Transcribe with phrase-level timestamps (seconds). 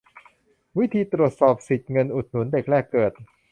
[0.79, 3.11] วิธีตรวจสอบสิทธิ์เงินอุดหนุนเด็กแรกเกิด